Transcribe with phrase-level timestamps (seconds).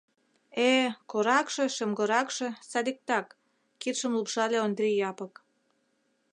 [0.67, 3.27] —Э-э, коракше, шемкоракше— садиктак!—
[3.81, 5.33] кидшым лупшале Ондри Япык.